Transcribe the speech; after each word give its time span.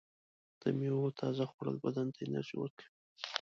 د 0.61 0.63
میوو 0.77 1.15
تازه 1.19 1.43
خوړل 1.51 1.75
بدن 1.85 2.07
ته 2.13 2.19
انرژي 2.25 2.55
ورکوي. 2.59 2.89